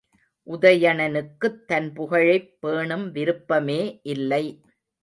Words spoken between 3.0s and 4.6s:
விருப்பமே இல்லை.